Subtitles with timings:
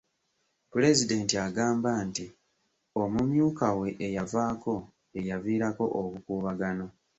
[0.71, 2.25] Pulezidenti agamba nti
[3.01, 4.73] omumyuka we eyavaako
[5.13, 6.85] ye yaviirako obukuubagano.